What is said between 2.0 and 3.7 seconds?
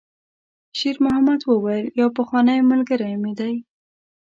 پخوانی ملګری مې دی.»